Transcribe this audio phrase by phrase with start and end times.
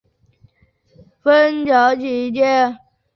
[1.21, 2.75] 芬乔奇街。